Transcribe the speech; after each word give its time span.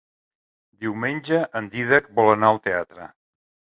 Diumenge 0.85 1.43
en 1.61 1.71
Dídac 1.79 2.11
vol 2.19 2.35
anar 2.35 2.53
al 2.53 2.63
teatre. 2.69 3.13